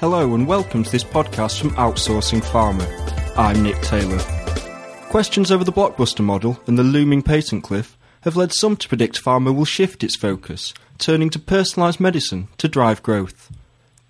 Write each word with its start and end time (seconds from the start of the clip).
Hello 0.00 0.32
and 0.36 0.46
welcome 0.46 0.84
to 0.84 0.92
this 0.92 1.02
podcast 1.02 1.58
from 1.58 1.70
Outsourcing 1.70 2.40
Pharma. 2.40 2.86
I'm 3.36 3.64
Nick 3.64 3.82
Taylor. 3.82 4.20
Questions 5.10 5.50
over 5.50 5.64
the 5.64 5.72
blockbuster 5.72 6.24
model 6.24 6.60
and 6.68 6.78
the 6.78 6.84
looming 6.84 7.20
patent 7.20 7.64
cliff 7.64 7.98
have 8.20 8.36
led 8.36 8.52
some 8.52 8.76
to 8.76 8.88
predict 8.88 9.20
pharma 9.20 9.52
will 9.52 9.64
shift 9.64 10.04
its 10.04 10.14
focus, 10.14 10.72
turning 10.98 11.30
to 11.30 11.40
personalised 11.40 11.98
medicine 11.98 12.46
to 12.58 12.68
drive 12.68 13.02
growth. 13.02 13.50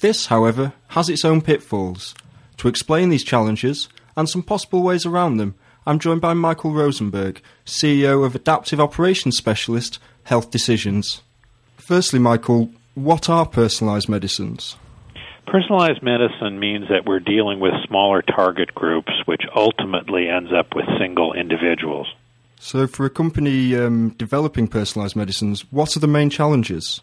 This, 0.00 0.26
however, 0.26 0.72
has 0.88 1.08
its 1.08 1.24
own 1.24 1.40
pitfalls. 1.40 2.16
To 2.56 2.66
explain 2.66 3.10
these 3.10 3.22
challenges 3.22 3.88
and 4.16 4.28
some 4.28 4.42
possible 4.42 4.82
ways 4.82 5.06
around 5.06 5.36
them, 5.36 5.54
I'm 5.86 6.00
joined 6.00 6.20
by 6.20 6.34
Michael 6.34 6.72
Rosenberg, 6.72 7.40
CEO 7.64 8.26
of 8.26 8.34
Adaptive 8.34 8.80
Operations 8.80 9.36
Specialist 9.36 10.00
Health 10.24 10.50
Decisions. 10.50 11.22
Firstly, 11.76 12.18
Michael, 12.18 12.72
what 12.96 13.30
are 13.30 13.46
personalised 13.46 14.08
medicines? 14.08 14.74
Personalized 15.46 16.02
medicine 16.02 16.58
means 16.58 16.88
that 16.88 17.06
we're 17.06 17.20
dealing 17.20 17.60
with 17.60 17.72
smaller 17.86 18.20
target 18.20 18.74
groups, 18.74 19.12
which 19.26 19.42
ultimately 19.54 20.28
ends 20.28 20.50
up 20.52 20.74
with 20.74 20.86
single 20.98 21.32
individuals. 21.34 22.12
So, 22.58 22.86
for 22.86 23.06
a 23.06 23.10
company 23.10 23.76
um, 23.76 24.10
developing 24.18 24.66
personalised 24.66 25.14
medicines, 25.14 25.64
what 25.70 25.96
are 25.96 26.00
the 26.00 26.08
main 26.08 26.30
challenges? 26.30 27.00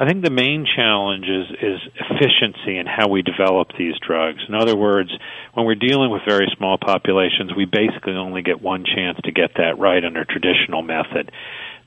I 0.00 0.06
think 0.06 0.24
the 0.24 0.30
main 0.30 0.64
challenge 0.64 1.26
is, 1.26 1.46
is 1.60 1.80
efficiency 1.98 2.78
in 2.78 2.86
how 2.86 3.08
we 3.08 3.22
develop 3.22 3.68
these 3.76 3.94
drugs. 4.04 4.40
In 4.48 4.54
other 4.54 4.76
words, 4.76 5.10
when 5.58 5.66
we're 5.66 5.74
dealing 5.74 6.12
with 6.12 6.22
very 6.24 6.46
small 6.56 6.78
populations, 6.78 7.52
we 7.56 7.64
basically 7.64 8.14
only 8.14 8.42
get 8.42 8.62
one 8.62 8.84
chance 8.84 9.18
to 9.24 9.32
get 9.32 9.50
that 9.56 9.76
right 9.76 10.04
under 10.04 10.24
traditional 10.24 10.82
method. 10.82 11.32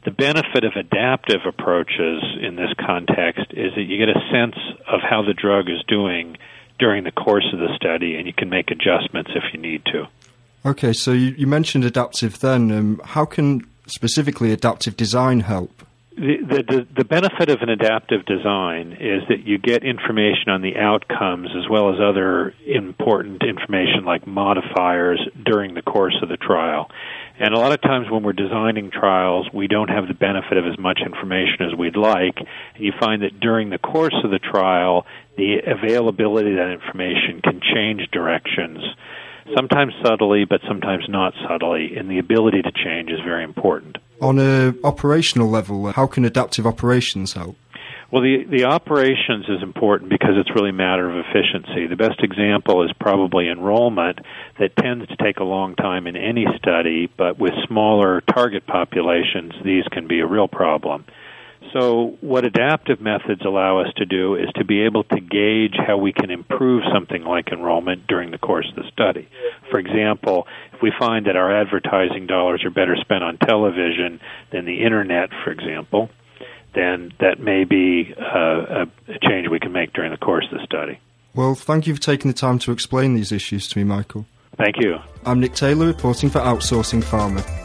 The 0.03 0.11
benefit 0.11 0.65
of 0.65 0.73
adaptive 0.75 1.41
approaches 1.47 2.21
in 2.41 2.57
this 2.57 2.73
context 2.85 3.45
is 3.51 3.73
that 3.75 3.83
you 3.83 3.97
get 3.97 4.09
a 4.09 4.19
sense 4.29 4.57
of 4.87 4.99
how 5.01 5.23
the 5.23 5.33
drug 5.33 5.69
is 5.69 5.81
doing 5.87 6.35
during 6.79 7.05
the 7.05 7.11
course 7.11 7.47
of 7.53 7.59
the 7.59 7.73
study, 7.77 8.17
and 8.17 8.27
you 8.27 8.33
can 8.33 8.49
make 8.49 8.71
adjustments 8.71 9.31
if 9.33 9.43
you 9.53 9.61
need 9.61 9.85
to. 9.85 10.05
Okay, 10.65 10.91
so 10.91 11.13
you, 11.13 11.33
you 11.37 11.47
mentioned 11.47 11.85
adaptive 11.85 12.39
then. 12.39 12.71
Um, 12.71 13.01
how 13.05 13.23
can 13.23 13.65
specifically 13.85 14.51
adaptive 14.51 14.97
design 14.97 15.41
help? 15.41 15.81
The, 16.13 16.63
the, 16.67 16.87
the 16.97 17.05
benefit 17.05 17.49
of 17.49 17.61
an 17.61 17.69
adaptive 17.69 18.25
design 18.25 18.97
is 18.99 19.23
that 19.29 19.45
you 19.45 19.57
get 19.57 19.85
information 19.85 20.49
on 20.49 20.61
the 20.61 20.75
outcomes 20.75 21.49
as 21.55 21.69
well 21.69 21.89
as 21.93 22.01
other 22.01 22.53
important 22.67 23.43
information 23.43 24.03
like 24.03 24.27
modifiers 24.27 25.21
during 25.45 25.73
the 25.73 25.81
course 25.81 26.17
of 26.21 26.27
the 26.27 26.35
trial. 26.35 26.91
And 27.39 27.53
a 27.53 27.57
lot 27.57 27.71
of 27.71 27.81
times 27.81 28.11
when 28.11 28.23
we're 28.23 28.33
designing 28.33 28.91
trials, 28.91 29.47
we 29.53 29.67
don't 29.67 29.89
have 29.89 30.09
the 30.09 30.13
benefit 30.13 30.57
of 30.57 30.65
as 30.65 30.77
much 30.77 30.99
information 31.03 31.71
as 31.71 31.77
we'd 31.77 31.95
like. 31.95 32.37
And 32.37 32.83
you 32.83 32.91
find 32.99 33.21
that 33.23 33.39
during 33.39 33.69
the 33.69 33.79
course 33.79 34.15
of 34.23 34.31
the 34.31 34.39
trial, 34.39 35.05
the 35.37 35.59
availability 35.65 36.51
of 36.51 36.57
that 36.57 36.71
information 36.73 37.41
can 37.41 37.61
change 37.73 38.11
directions 38.11 38.83
sometimes 39.55 39.93
subtly, 40.03 40.45
but 40.45 40.61
sometimes 40.67 41.05
not 41.09 41.33
subtly, 41.47 41.97
and 41.97 42.09
the 42.09 42.19
ability 42.19 42.61
to 42.61 42.71
change 42.71 43.09
is 43.09 43.19
very 43.25 43.43
important. 43.43 43.97
On 44.21 44.37
a 44.37 44.73
operational 44.83 45.49
level, 45.49 45.87
uh, 45.87 45.93
how 45.93 46.05
can 46.05 46.25
adaptive 46.25 46.67
operations 46.67 47.33
help? 47.33 47.57
Well, 48.11 48.21
the 48.21 48.43
the 48.43 48.65
operations 48.65 49.45
is 49.47 49.63
important 49.63 50.09
because 50.09 50.31
it's 50.35 50.49
really 50.53 50.71
a 50.71 50.73
matter 50.73 51.09
of 51.09 51.25
efficiency. 51.25 51.87
The 51.87 51.95
best 51.95 52.19
example 52.21 52.83
is 52.83 52.91
probably 52.99 53.47
enrollment 53.47 54.19
that 54.59 54.75
tends 54.75 55.07
to 55.07 55.15
take 55.15 55.39
a 55.39 55.45
long 55.45 55.75
time 55.75 56.07
in 56.07 56.17
any 56.17 56.45
study, 56.57 57.09
but 57.17 57.39
with 57.39 57.53
smaller 57.67 58.21
target 58.21 58.67
populations, 58.67 59.53
these 59.63 59.85
can 59.91 60.07
be 60.07 60.19
a 60.19 60.27
real 60.27 60.49
problem. 60.49 61.05
So, 61.73 62.17
what 62.21 62.43
adaptive 62.43 62.99
methods 62.99 63.41
allow 63.45 63.79
us 63.79 63.87
to 63.97 64.05
do 64.05 64.35
is 64.35 64.49
to 64.55 64.65
be 64.65 64.81
able 64.83 65.03
to 65.05 65.19
gauge 65.19 65.75
how 65.75 65.97
we 65.97 66.11
can 66.11 66.29
improve 66.29 66.83
something 66.93 67.23
like 67.23 67.47
enrollment 67.49 68.07
during 68.07 68.31
the 68.31 68.37
course 68.37 68.67
of 68.69 68.75
the 68.75 68.89
study. 68.91 69.29
For 69.69 69.79
example, 69.79 70.47
if 70.73 70.81
we 70.81 70.91
find 70.99 71.27
that 71.27 71.35
our 71.37 71.61
advertising 71.61 72.27
dollars 72.27 72.63
are 72.65 72.71
better 72.71 72.97
spent 72.99 73.23
on 73.23 73.37
television 73.37 74.19
than 74.51 74.65
the 74.65 74.83
internet, 74.83 75.29
for 75.45 75.51
example, 75.51 76.09
then 76.73 77.13
that 77.19 77.39
may 77.39 77.63
be 77.63 78.13
uh, 78.19 78.85
a 79.07 79.19
change 79.21 79.47
we 79.49 79.59
can 79.59 79.71
make 79.71 79.93
during 79.93 80.11
the 80.11 80.17
course 80.17 80.45
of 80.51 80.59
the 80.59 80.65
study. 80.65 80.99
Well, 81.33 81.55
thank 81.55 81.87
you 81.87 81.95
for 81.95 82.01
taking 82.01 82.29
the 82.29 82.37
time 82.37 82.59
to 82.59 82.71
explain 82.71 83.13
these 83.13 83.31
issues 83.31 83.67
to 83.69 83.77
me, 83.77 83.85
Michael. 83.85 84.25
Thank 84.57 84.75
you. 84.79 84.97
I'm 85.25 85.39
Nick 85.39 85.53
Taylor, 85.53 85.87
reporting 85.87 86.29
for 86.29 86.39
Outsourcing 86.39 87.03
Pharma. 87.03 87.60